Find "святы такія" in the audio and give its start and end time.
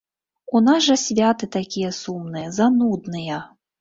1.01-1.91